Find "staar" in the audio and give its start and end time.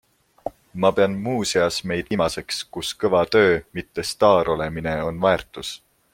4.13-4.53